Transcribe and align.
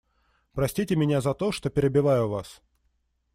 Простите 0.53 0.95
меня 0.95 1.21
за 1.21 1.35
то, 1.35 1.51
что 1.51 1.69
перебиваю 1.69 2.27
Вас. 2.27 2.59